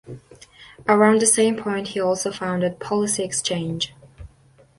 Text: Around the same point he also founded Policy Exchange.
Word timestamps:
Around 0.87 1.21
the 1.21 1.27
same 1.27 1.55
point 1.57 1.89
he 1.89 1.99
also 2.01 2.31
founded 2.31 2.79
Policy 2.79 3.21
Exchange. 3.23 3.93